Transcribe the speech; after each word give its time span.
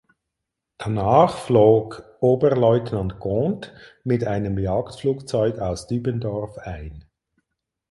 Danach 0.79 1.37
flog 1.37 2.01
Oberleutnant 2.21 3.19
Comte 3.19 3.69
mit 4.03 4.23
einem 4.25 4.57
Jagdflugzeug 4.57 5.59
aus 5.59 5.85
Dübendorf 5.85 6.57
ein. 6.57 7.05